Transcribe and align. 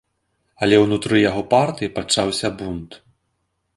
Але 0.67 0.75
ўнутры 0.83 1.21
яго 1.29 1.41
партыі 1.53 1.93
пачаўся 1.99 2.47
бунт. 2.63 2.89